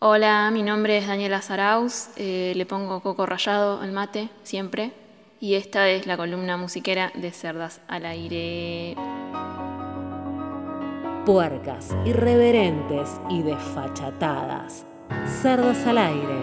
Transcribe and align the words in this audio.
Hola, 0.00 0.48
mi 0.52 0.62
nombre 0.62 0.96
es 0.96 1.08
Daniela 1.08 1.42
Zaraus, 1.42 2.10
eh, 2.14 2.52
le 2.54 2.66
pongo 2.66 3.00
coco 3.00 3.26
rallado 3.26 3.80
al 3.80 3.90
mate 3.90 4.28
siempre 4.44 4.92
y 5.40 5.54
esta 5.54 5.88
es 5.88 6.06
la 6.06 6.16
columna 6.16 6.56
musiquera 6.56 7.10
de 7.16 7.32
Cerdas 7.32 7.80
al 7.88 8.06
Aire. 8.06 8.94
Puercas, 11.26 11.96
irreverentes 12.04 13.20
y 13.28 13.42
desfachatadas. 13.42 14.86
Cerdas 15.42 15.84
al 15.84 15.98
Aire. 15.98 16.42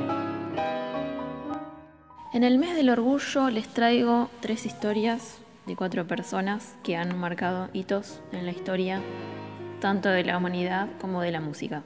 En 2.33 2.43
el 2.43 2.57
mes 2.59 2.75
del 2.75 2.89
orgullo 2.89 3.49
les 3.49 3.69
traigo 3.69 4.29
tres 4.41 4.65
historias 4.65 5.37
de 5.65 5.77
cuatro 5.77 6.05
personas 6.05 6.75
que 6.83 6.97
han 6.97 7.17
marcado 7.17 7.69
hitos 7.71 8.19
en 8.33 8.45
la 8.45 8.51
historia 8.51 9.01
tanto 9.79 10.09
de 10.09 10.25
la 10.25 10.37
humanidad 10.37 10.89
como 10.99 11.21
de 11.21 11.31
la 11.31 11.39
música. 11.39 11.83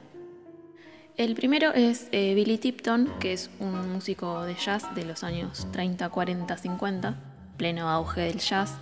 El 1.16 1.34
primero 1.34 1.72
es 1.74 2.08
eh, 2.12 2.34
Billy 2.34 2.58
Tipton, 2.58 3.10
que 3.20 3.32
es 3.32 3.50
un 3.58 3.92
músico 3.92 4.42
de 4.44 4.54
jazz 4.54 4.94
de 4.94 5.04
los 5.04 5.22
años 5.22 5.66
30, 5.72 6.08
40, 6.08 6.56
50, 6.56 7.16
pleno 7.56 7.90
auge 7.90 8.22
del 8.22 8.38
jazz, 8.38 8.76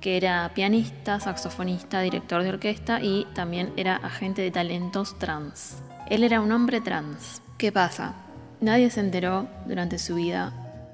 que 0.00 0.16
era 0.16 0.50
pianista, 0.54 1.20
saxofonista, 1.20 2.00
director 2.00 2.42
de 2.42 2.48
orquesta 2.48 3.00
y 3.00 3.26
también 3.34 3.72
era 3.76 3.96
agente 3.96 4.42
de 4.42 4.50
talentos 4.50 5.18
trans. 5.18 5.82
Él 6.08 6.24
era 6.24 6.40
un 6.40 6.52
hombre 6.52 6.80
trans. 6.80 7.42
¿Qué 7.58 7.72
pasa? 7.72 8.14
Nadie 8.60 8.90
se 8.90 9.00
enteró 9.00 9.48
durante 9.66 9.98
su 9.98 10.16
vida. 10.16 10.52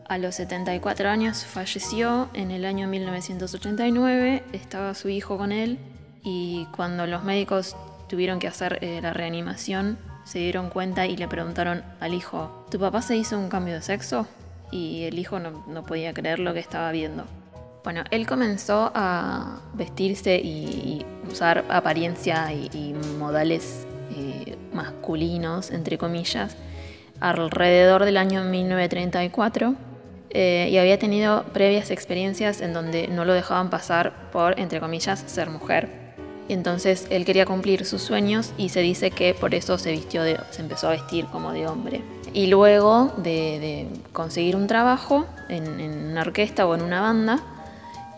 A 0.08 0.18
los 0.18 0.34
74 0.34 1.08
años 1.08 1.44
falleció, 1.44 2.28
en 2.34 2.50
el 2.50 2.64
año 2.64 2.86
1989 2.86 4.44
estaba 4.52 4.94
su 4.94 5.08
hijo 5.08 5.38
con 5.38 5.52
él 5.52 5.78
y 6.22 6.66
cuando 6.76 7.06
los 7.06 7.24
médicos 7.24 7.76
tuvieron 8.08 8.38
que 8.38 8.48
hacer 8.48 8.78
eh, 8.82 9.00
la 9.00 9.14
reanimación, 9.14 9.96
se 10.24 10.38
dieron 10.38 10.70
cuenta 10.70 11.06
y 11.06 11.16
le 11.16 11.28
preguntaron 11.28 11.82
al 12.00 12.14
hijo, 12.14 12.66
¿tu 12.70 12.78
papá 12.78 13.02
se 13.02 13.16
hizo 13.16 13.38
un 13.38 13.48
cambio 13.48 13.74
de 13.74 13.82
sexo? 13.82 14.26
Y 14.70 15.04
el 15.04 15.18
hijo 15.18 15.38
no, 15.38 15.82
podía 15.84 16.14
creer 16.14 16.38
lo 16.38 16.54
que 16.54 16.60
estaba 16.60 16.90
viendo. 16.92 17.24
Bueno, 17.84 18.04
él 18.10 18.26
comenzó 18.26 18.92
a 18.94 19.60
vestirse 19.74 20.36
y, 20.36 21.04
usar 21.30 21.64
apariencia 21.68 22.52
y, 22.52 22.94
modales 23.18 23.86
eh, 24.16 24.56
masculinos, 24.72 25.70
entre 25.70 25.98
comillas, 25.98 26.56
alrededor 27.20 28.04
del 28.04 28.16
año 28.16 28.44
1934 28.44 29.74
eh, 30.30 30.68
y 30.70 30.78
había 30.78 30.98
tenido 30.98 31.44
previas 31.52 31.90
experiencias 31.90 32.60
en 32.60 32.72
donde 32.72 33.08
no 33.08 33.24
lo 33.24 33.34
dejaban 33.34 33.68
pasar 33.68 34.30
por, 34.30 34.58
entre 34.58 34.80
comillas, 34.80 35.22
ser 35.26 35.50
mujer. 35.50 36.01
Entonces 36.52 37.06
él 37.08 37.24
quería 37.24 37.46
cumplir 37.46 37.86
sus 37.86 38.02
sueños 38.02 38.52
y 38.58 38.68
se 38.68 38.80
dice 38.80 39.10
que 39.10 39.32
por 39.32 39.54
eso 39.54 39.78
se 39.78 39.90
vistió 39.90 40.22
se 40.50 40.60
empezó 40.60 40.88
a 40.88 40.90
vestir 40.90 41.26
como 41.26 41.52
de 41.52 41.66
hombre. 41.66 42.02
Y 42.34 42.46
luego 42.46 43.12
de, 43.16 43.88
conseguir 44.12 44.56
un 44.56 44.66
trabajo 44.66 45.26
en, 45.48 46.10
una 46.10 46.20
orquesta 46.20 46.66
o 46.66 46.74
en 46.74 46.82
una 46.82 47.00
banda, 47.00 47.40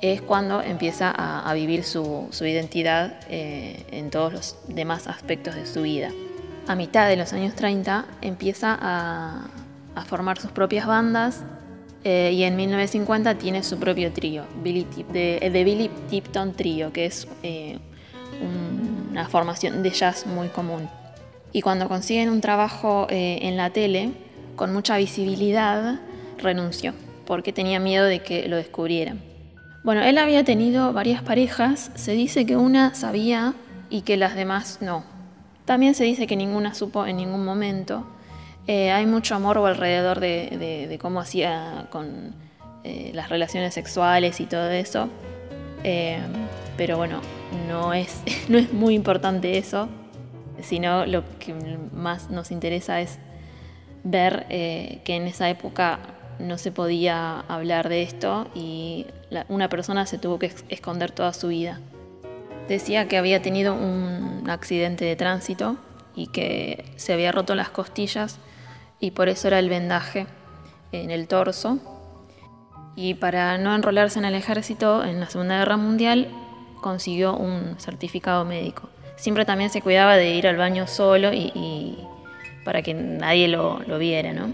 es 0.02 0.20
cuando 0.20 0.60
empieza 0.60 1.10
a, 1.10 1.54
vivir 1.54 1.84
su, 1.84 2.28
identidad 2.40 3.14
eh, 3.28 3.86
en 3.90 4.10
todos 4.10 4.32
los 4.32 4.56
demás 4.68 5.06
aspectos 5.06 5.54
de 5.54 5.66
su 5.66 5.82
vida. 5.82 6.10
A 6.66 6.74
mitad 6.74 7.08
de 7.08 7.16
los 7.16 7.32
años 7.32 7.54
30 7.54 8.04
empieza 8.20 8.76
a, 8.80 9.46
formar 10.06 10.38
sus 10.40 10.50
propias 10.50 10.86
bandas 10.88 11.44
eh, 12.02 12.32
y 12.34 12.42
en 12.42 12.56
1950 12.56 13.36
tiene 13.36 13.62
su 13.62 13.78
propio 13.78 14.12
trío, 14.12 14.44
Billy 14.62 14.86
de, 15.12 15.62
Billy 15.64 15.88
Tipton 16.10 16.52
Trio, 16.52 16.92
que 16.92 17.06
es 17.06 17.28
eh, 17.44 17.78
una 19.10 19.28
formación 19.28 19.82
de 19.82 19.90
jazz 19.90 20.26
muy 20.26 20.48
común. 20.48 20.88
Y 21.52 21.62
cuando 21.62 21.88
consiguen 21.88 22.30
un 22.30 22.40
trabajo 22.40 23.06
eh, 23.10 23.38
en 23.42 23.56
la 23.56 23.70
tele, 23.70 24.10
con 24.56 24.72
mucha 24.72 24.96
visibilidad, 24.96 26.00
renunció, 26.38 26.94
porque 27.26 27.52
tenía 27.52 27.78
miedo 27.78 28.06
de 28.06 28.20
que 28.20 28.48
lo 28.48 28.56
descubrieran. 28.56 29.20
Bueno, 29.84 30.02
él 30.02 30.18
había 30.18 30.44
tenido 30.44 30.92
varias 30.92 31.22
parejas, 31.22 31.90
se 31.94 32.12
dice 32.12 32.46
que 32.46 32.56
una 32.56 32.94
sabía 32.94 33.54
y 33.90 34.02
que 34.02 34.16
las 34.16 34.34
demás 34.34 34.78
no. 34.80 35.04
También 35.64 35.94
se 35.94 36.04
dice 36.04 36.26
que 36.26 36.36
ninguna 36.36 36.74
supo 36.74 37.06
en 37.06 37.16
ningún 37.16 37.44
momento. 37.44 38.06
Eh, 38.66 38.90
hay 38.90 39.06
mucho 39.06 39.34
amor 39.34 39.58
alrededor 39.58 40.20
de, 40.20 40.98
cómo 41.00 41.20
hacía 41.20 41.86
con 41.90 42.34
eh, 42.82 43.10
las 43.14 43.28
relaciones 43.28 43.74
sexuales 43.74 44.40
y 44.40 44.46
todo 44.46 44.70
eso 44.70 45.08
pero 46.76 46.96
bueno, 46.96 47.20
no 47.54 47.94
es, 47.94 48.22
no 48.48 48.58
es 48.58 48.72
muy 48.72 48.94
importante 48.94 49.58
eso, 49.58 49.88
sino 50.62 51.06
lo 51.06 51.24
que 51.38 51.54
más 51.92 52.30
nos 52.30 52.50
interesa 52.50 53.00
es 53.00 53.18
ver 54.02 54.46
eh, 54.50 55.00
que 55.04 55.16
en 55.16 55.26
esa 55.26 55.48
época 55.48 55.98
no 56.38 56.58
se 56.58 56.72
podía 56.72 57.40
hablar 57.40 57.88
de 57.88 58.02
esto 58.02 58.48
y 58.54 59.06
una 59.48 59.68
persona 59.68 60.06
se 60.06 60.18
tuvo 60.18 60.38
que 60.38 60.52
esconder 60.68 61.10
toda 61.10 61.32
su 61.32 61.48
vida. 61.48 61.80
Decía 62.68 63.08
que 63.08 63.18
había 63.18 63.42
tenido 63.42 63.74
un 63.74 64.44
accidente 64.48 65.04
de 65.04 65.16
tránsito 65.16 65.76
y 66.14 66.28
que 66.28 66.84
se 66.96 67.12
había 67.12 67.32
roto 67.32 67.54
las 67.54 67.70
costillas 67.70 68.38
y 69.00 69.10
por 69.10 69.28
eso 69.28 69.48
era 69.48 69.58
el 69.58 69.68
vendaje 69.68 70.26
en 70.92 71.10
el 71.10 71.28
torso. 71.28 71.78
Y 72.96 73.14
para 73.14 73.58
no 73.58 73.74
enrolarse 73.74 74.18
en 74.18 74.24
el 74.24 74.34
ejército 74.34 75.04
en 75.04 75.18
la 75.18 75.28
Segunda 75.28 75.58
Guerra 75.58 75.76
Mundial, 75.76 76.28
consiguió 76.84 77.34
un 77.34 77.76
certificado 77.78 78.44
médico. 78.44 78.90
Siempre 79.16 79.46
también 79.46 79.70
se 79.70 79.80
cuidaba 79.80 80.18
de 80.18 80.34
ir 80.34 80.46
al 80.46 80.58
baño 80.58 80.86
solo 80.86 81.32
y, 81.32 81.96
para 82.62 82.82
que 82.82 82.92
nadie 82.92 83.48
lo, 83.48 83.78
viera, 83.98 84.34
¿no? 84.34 84.52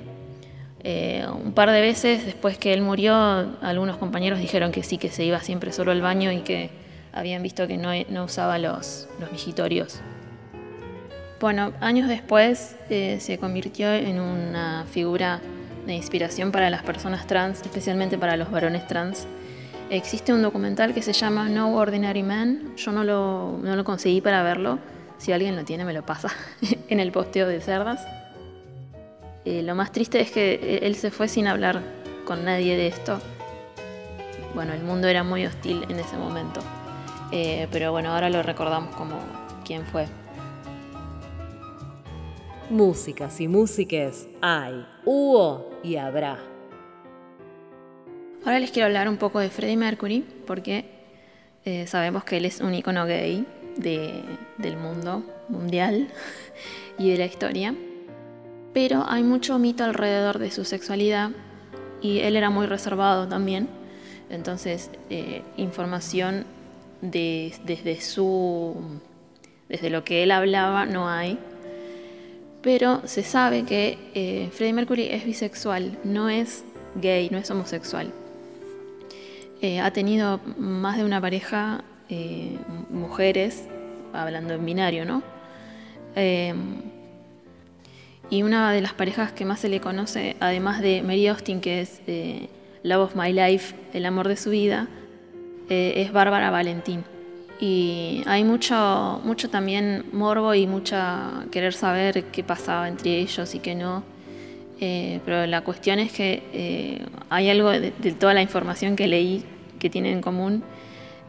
Eh, 0.85 1.27
un 1.45 1.53
par 1.55 1.73
de 1.73 1.81
veces 1.81 2.25
después 2.25 2.57
que 2.57 2.73
él 2.73 2.83
murió, 2.83 3.15
algunos 3.61 3.97
compañeros 3.97 4.39
dijeron 4.39 4.71
que 4.71 4.85
sí, 4.85 4.97
que 4.97 5.09
se 5.09 5.25
iba 5.25 5.41
siempre 5.41 5.73
solo 5.73 5.91
al 5.91 6.03
baño 6.03 6.31
y 6.31 6.43
que 6.43 6.71
habían 7.13 7.43
visto 7.43 7.67
que 7.67 7.77
no, 7.77 8.25
usaba 8.25 8.59
los, 8.59 9.09
los 9.19 9.33
migitorios. 9.33 10.01
Bueno, 11.41 11.73
años 11.81 12.07
después 12.07 12.77
eh, 12.91 13.19
se 13.19 13.39
convirtió 13.39 13.93
en 13.93 14.21
una 14.21 14.87
figura 14.89 15.41
de 15.85 15.95
inspiración 15.95 16.53
para 16.53 16.71
las 16.71 16.85
personas 16.85 17.27
trans, 17.27 17.61
especialmente 17.63 18.17
para 18.17 18.37
los 18.37 18.53
varones 18.53 18.87
trans, 18.87 19.27
Existe 19.91 20.33
un 20.33 20.41
documental 20.41 20.95
que 20.95 21.03
se 21.03 21.13
llama 21.13 21.49
No 21.49 21.75
Ordinary 21.75 22.23
Man. 22.23 22.77
Yo 22.77 22.93
no 22.93 23.03
lo, 23.03 23.59
no 23.61 23.75
lo 23.75 23.83
conseguí 23.83 24.21
para 24.21 24.45
verlo. 24.45 24.79
Si 25.19 25.33
alguien 25.33 25.57
lo 25.57 25.65
tiene, 25.65 25.85
me 25.85 25.93
lo 25.93 26.07
pasa 26.07 26.31
en 26.89 27.01
el 27.01 27.11
posteo 27.11 27.49
de 27.49 27.61
Cerdas. 27.61 28.07
Eh, 29.45 29.63
lo 29.65 29.75
más 29.75 29.91
triste 29.91 30.21
es 30.21 30.31
que 30.31 30.79
él 30.83 30.95
se 30.95 31.11
fue 31.11 31.27
sin 31.27 31.49
hablar 31.49 31.83
con 32.25 32.45
nadie 32.45 32.77
de 32.77 32.87
esto. 32.87 33.19
Bueno, 34.55 34.75
el 34.75 34.85
mundo 34.85 35.09
era 35.09 35.25
muy 35.25 35.45
hostil 35.45 35.85
en 35.89 35.99
ese 35.99 36.17
momento. 36.17 36.61
Eh, 37.33 37.67
pero 37.73 37.91
bueno, 37.91 38.13
ahora 38.13 38.31
lo 38.31 38.45
recordamos 38.45 38.95
como 38.95 39.19
quién 39.65 39.85
fue. 39.87 40.07
Músicas 42.71 43.41
y 43.41 43.49
músiques 43.49 44.29
hay, 44.41 44.87
hubo 45.05 45.69
y 45.83 45.97
habrá. 45.97 46.50
Ahora 48.45 48.59
les 48.59 48.71
quiero 48.71 48.87
hablar 48.87 49.07
un 49.07 49.19
poco 49.19 49.39
de 49.39 49.51
Freddie 49.51 49.77
Mercury, 49.77 50.25
porque 50.47 50.87
eh, 51.67 51.87
sabemos 51.87 52.25
que 52.25 52.39
él 52.39 52.47
es 52.47 52.61
un 52.61 52.75
icono 52.75 53.05
gay 53.05 53.47
del 53.77 54.77
mundo 54.79 55.23
mundial 55.49 56.09
y 56.99 57.11
de 57.11 57.19
la 57.19 57.27
historia. 57.27 57.75
Pero 58.73 59.05
hay 59.07 59.23
mucho 59.23 59.59
mito 59.59 59.85
alrededor 59.85 60.39
de 60.39 60.51
su 60.51 60.65
sexualidad 60.65 61.33
y 62.01 62.21
él 62.21 62.35
era 62.35 62.49
muy 62.49 62.67
reservado 62.67 63.29
también. 63.29 63.69
Entonces, 64.31 64.91
eh, 65.11 65.43
información 65.59 66.47
desde 67.03 68.01
su. 68.01 69.01
desde 69.69 69.91
lo 69.91 70.03
que 70.03 70.23
él 70.23 70.31
hablaba 70.31 70.87
no 70.87 71.11
hay. 71.11 71.39
Pero 72.63 73.03
se 73.07 73.23
sabe 73.23 73.65
que 73.65 73.99
eh, 74.15 74.49
Freddie 74.53 74.73
Mercury 74.73 75.09
es 75.11 75.27
bisexual, 75.27 75.99
no 76.05 76.31
es 76.31 76.65
gay, 76.95 77.29
no 77.31 77.37
es 77.37 77.51
homosexual. 77.51 78.13
Eh, 79.63 79.79
ha 79.81 79.91
tenido 79.91 80.41
más 80.57 80.97
de 80.97 81.05
una 81.05 81.21
pareja, 81.21 81.85
eh, 82.09 82.57
mujeres, 82.89 83.69
hablando 84.13 84.55
en 84.55 84.65
binario, 84.65 85.05
¿no? 85.05 85.23
Eh, 86.17 86.55
y 88.31 88.43
una 88.43 88.73
de 88.73 88.81
las 88.81 88.95
parejas 88.95 89.33
que 89.33 89.45
más 89.45 89.61
se 89.61 89.69
le 89.69 89.81
conoce, 89.81 90.37
además 90.41 90.81
de 90.81 91.03
Mary 91.03 91.27
Austin, 91.27 91.61
que 91.61 91.83
es 91.83 92.01
Love 92.85 93.03
of 93.03 93.17
My 93.17 93.33
Life, 93.33 93.75
el 93.93 94.07
amor 94.07 94.29
de 94.29 94.37
su 94.37 94.51
vida, 94.51 94.89
es 95.69 96.13
Bárbara 96.13 96.51
Valentín. 96.51 97.05
Y 97.61 98.23
hay 98.27 98.45
mucho, 98.45 99.21
mucho 99.25 99.51
también 99.51 100.07
morbo 100.13 100.55
y 100.55 100.67
mucha 100.67 101.45
querer 101.51 101.75
saber 101.75 102.25
qué 102.27 102.45
pasaba 102.45 102.89
entre 102.89 103.19
ellos 103.19 103.55
y 103.55 103.59
qué 103.59 103.75
no. 103.75 104.05
Eh, 104.81 105.21
pero 105.27 105.47
la 105.47 105.61
cuestión 105.63 105.99
es 105.99 106.11
que 106.11 106.43
eh, 106.55 107.07
hay 107.29 107.51
algo 107.51 107.69
de, 107.69 107.91
toda 108.19 108.33
la 108.33 108.41
información 108.41 108.97
que 108.97 109.07
leí 109.07 109.45
que 109.79 109.91
tienen 109.91 110.15
en 110.15 110.21
común, 110.23 110.63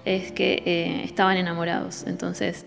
es 0.06 0.32
que 0.32 0.64
eh, 0.66 1.04
estaban 1.04 1.38
enamorados. 1.38 2.06
Entonces, 2.08 2.66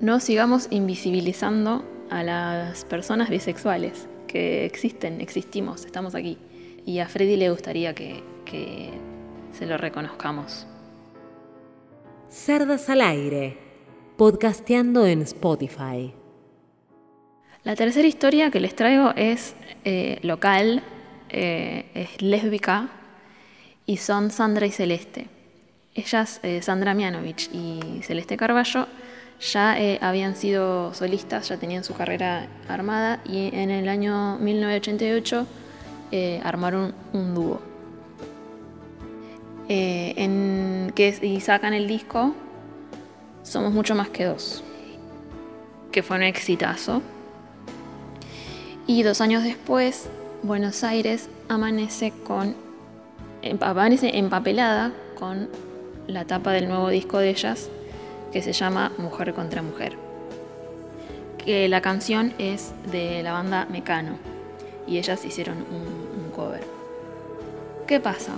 no 0.00 0.18
sigamos 0.18 0.68
invisibilizando 0.70 1.84
a 2.10 2.22
las 2.22 2.84
personas 2.86 3.28
bisexuales 3.28 4.08
que 4.26 4.64
existen, 4.64 5.20
existimos, 5.20 5.84
estamos 5.84 6.14
aquí. 6.14 6.38
Y 6.86 7.00
a 7.00 7.08
Freddy 7.08 7.36
le 7.36 7.50
gustaría 7.50 7.94
que, 7.94 8.22
que 8.44 8.90
se 9.52 9.66
lo 9.66 9.76
reconozcamos. 9.76 10.66
Cerdas 12.30 12.88
al 12.88 13.02
aire, 13.02 13.58
podcasteando 14.16 15.06
en 15.06 15.22
Spotify. 15.22 16.12
La 17.66 17.74
tercera 17.74 18.06
historia 18.06 18.52
que 18.52 18.60
les 18.60 18.76
traigo 18.76 19.12
es 19.16 19.56
eh, 19.84 20.20
local, 20.22 20.84
eh, 21.30 21.86
es 21.94 22.22
lésbica 22.22 22.90
y 23.86 23.96
son 23.96 24.30
Sandra 24.30 24.66
y 24.66 24.70
Celeste. 24.70 25.26
Ellas, 25.96 26.38
eh, 26.44 26.62
Sandra 26.62 26.94
Mianovich 26.94 27.50
y 27.52 28.02
Celeste 28.04 28.36
Carballo, 28.36 28.86
ya 29.40 29.76
habían 30.00 30.36
sido 30.36 30.94
solistas, 30.94 31.48
ya 31.48 31.56
tenían 31.56 31.82
su 31.82 31.94
carrera 31.94 32.46
armada 32.68 33.20
y 33.24 33.50
en 33.52 33.72
el 33.72 33.88
año 33.88 34.38
1988 34.38 35.46
armaron 36.44 36.94
un 37.12 37.34
dúo. 37.34 37.60
En, 39.68 40.92
que, 40.94 41.18
y 41.20 41.40
sacan 41.40 41.74
el 41.74 41.88
disco 41.88 42.32
Somos 43.42 43.72
mucho 43.72 43.96
más 43.96 44.08
que 44.10 44.26
dos, 44.26 44.62
que 45.90 46.04
fue 46.04 46.16
un 46.16 46.22
exitazo 46.22 47.02
y 48.86 49.02
dos 49.02 49.20
años 49.20 49.42
después, 49.42 50.08
Buenos 50.42 50.84
Aires 50.84 51.28
amanece 51.48 52.12
con 52.24 52.54
amanece 53.60 54.18
empapelada 54.18 54.92
con 55.18 55.48
la 56.08 56.24
tapa 56.24 56.52
del 56.52 56.68
nuevo 56.68 56.88
disco 56.88 57.18
de 57.18 57.30
ellas 57.30 57.68
que 58.32 58.42
se 58.42 58.52
llama 58.52 58.92
Mujer 58.98 59.34
contra 59.34 59.62
Mujer. 59.62 59.96
Que 61.38 61.68
la 61.68 61.80
canción 61.80 62.34
es 62.38 62.72
de 62.90 63.22
la 63.22 63.32
banda 63.32 63.66
Mecano 63.70 64.18
y 64.86 64.98
ellas 64.98 65.24
hicieron 65.24 65.58
un, 65.58 66.30
cover. 66.34 66.64
¿Qué 67.86 67.98
pasa? 67.98 68.32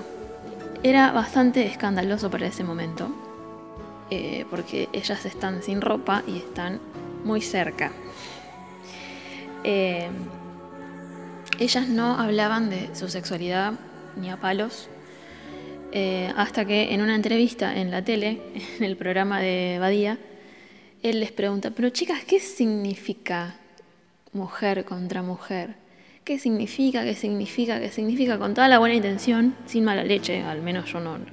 Era 0.85 1.11
bastante 1.11 1.67
escandaloso 1.67 2.31
para 2.31 2.47
ese 2.47 2.62
momento 2.62 3.09
eh, 4.11 4.47
porque 4.51 4.89
ellas 4.93 5.27
están 5.27 5.62
sin 5.62 5.81
ropa 5.81 6.23
y 6.27 6.37
están 6.37 6.79
muy 7.25 7.41
cerca. 7.41 7.91
Eh, 9.64 10.08
ellas 11.58 11.88
no 11.88 12.19
hablaban 12.19 12.70
de 12.70 12.94
su 12.94 13.08
sexualidad 13.08 13.75
ni 14.16 14.31
a 14.31 14.37
palos, 14.37 14.88
eh, 15.93 16.32
hasta 16.37 16.64
que 16.64 16.93
en 16.93 17.00
una 17.00 17.14
entrevista 17.14 17.76
en 17.76 17.90
la 17.90 18.05
tele, 18.05 18.40
en 18.78 18.84
el 18.84 18.96
programa 18.96 19.40
de 19.40 19.78
Badía, 19.81 20.19
él 21.02 21.20
les 21.20 21.32
pregunta, 21.32 21.70
pero 21.70 21.90
chicas, 21.90 22.25
¿qué 22.25 22.40
significa 22.40 23.56
mujer 24.32 24.84
contra 24.84 25.22
mujer? 25.22 25.76
¿Qué 26.25 26.38
significa? 26.38 27.05
¿Qué 27.05 27.14
significa? 27.14 27.81
¿Qué 27.81 27.90
significa? 27.90 28.38
Con 28.38 28.52
toda 28.55 28.69
la 28.69 28.78
buena 28.78 28.94
intención, 28.94 29.55
sin 29.66 29.84
mala 29.84 30.05
leche, 30.05 30.43
al 30.43 30.60
menos 30.60 30.93
yo 30.93 31.00
no, 31.00 31.16
no, 31.16 31.25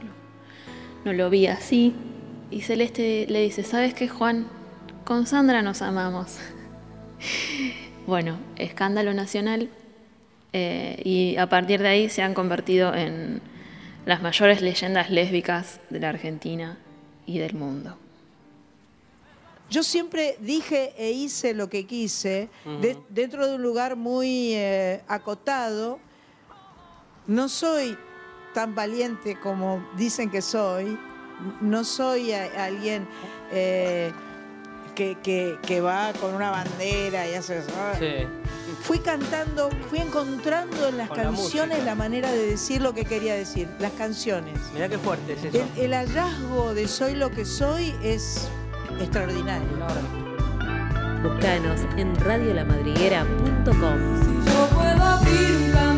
no 1.03 1.13
lo 1.13 1.29
vi 1.29 1.47
así. 1.47 1.93
Y 2.51 2.61
Celeste 2.61 3.25
le 3.27 3.41
dice, 3.41 3.63
¿sabes 3.63 3.93
qué, 3.93 4.07
Juan? 4.07 4.47
Con 5.03 5.25
Sandra 5.27 5.61
nos 5.61 5.81
amamos. 5.81 6.37
bueno, 8.07 8.37
escándalo 8.57 9.13
nacional, 9.13 9.69
eh, 10.57 11.01
y 11.03 11.35
a 11.35 11.49
partir 11.49 11.81
de 11.81 11.89
ahí 11.89 12.09
se 12.09 12.21
han 12.21 12.33
convertido 12.33 12.93
en 12.93 13.41
las 14.05 14.21
mayores 14.21 14.61
leyendas 14.61 15.09
lésbicas 15.09 15.81
de 15.89 15.99
la 15.99 16.09
Argentina 16.09 16.77
y 17.25 17.39
del 17.39 17.55
mundo. 17.55 17.97
Yo 19.69 19.83
siempre 19.83 20.37
dije 20.39 20.93
e 20.97 21.11
hice 21.11 21.53
lo 21.53 21.69
que 21.69 21.85
quise 21.85 22.49
dentro 23.09 23.47
de 23.47 23.55
un 23.55 23.63
lugar 23.63 23.97
muy 23.97 24.53
eh, 24.53 25.01
acotado. 25.07 25.99
No 27.27 27.49
soy 27.49 27.97
tan 28.53 28.75
valiente 28.75 29.37
como 29.37 29.85
dicen 29.97 30.29
que 30.29 30.41
soy. 30.41 30.97
No 31.59 31.83
soy 31.83 32.31
alguien 32.31 33.07
eh, 33.51 34.13
que, 34.95 35.81
va 35.81 36.11
con 36.13 36.33
una 36.33 36.49
bandera 36.49 37.27
y 37.27 37.35
hace 37.35 37.59
eso. 37.59 37.69
Sí 37.99 38.25
fui 38.81 38.99
cantando, 38.99 39.69
fui 39.89 39.99
encontrando 39.99 40.89
en 40.89 40.97
las 40.97 41.09
canciones 41.09 41.83
la, 41.83 41.95
manera 41.95 42.31
de 42.31 42.45
decir 42.45 42.81
lo 42.81 42.93
que 42.93 43.03
quería 43.05 43.33
decir, 43.33 43.67
las 43.79 43.91
canciones. 43.93 44.59
Mirá 44.73 44.87
qué 44.89 44.97
fuerte 44.97 45.33
es 45.33 45.45
eso. 45.45 45.65
El, 45.75 45.93
hallazgo 45.93 46.73
de 46.73 46.87
soy 46.87 47.15
lo 47.15 47.31
que 47.31 47.45
soy 47.45 47.95
es 48.03 48.47
extraordinario. 48.99 49.67
Búscanos 51.23 51.81
en 51.97 52.15
radiolamadriguera.com. 52.15 53.65
Si 53.65 54.51
yo 54.51 54.67
puedo 54.75 55.03
abrir 55.03 55.51
un 55.65 55.71
camino. 55.71 55.94